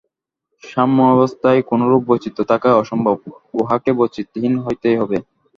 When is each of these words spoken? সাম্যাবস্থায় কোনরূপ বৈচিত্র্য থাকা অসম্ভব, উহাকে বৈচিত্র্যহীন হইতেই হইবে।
সাম্যাবস্থায় 0.63 1.61
কোনরূপ 1.69 2.01
বৈচিত্র্য 2.09 2.43
থাকা 2.51 2.69
অসম্ভব, 2.75 3.17
উহাকে 3.53 3.89
বৈচিত্র্যহীন 3.99 4.53
হইতেই 4.65 4.95
হইবে। 4.99 5.17